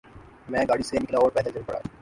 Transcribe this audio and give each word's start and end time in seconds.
میں 0.49 0.63
گاڑی 0.69 0.83
سے 0.83 0.95
نکلا 0.99 1.19
اور 1.19 1.31
پیدل 1.31 1.51
چل 1.51 1.63
پڑا۔ 1.67 1.79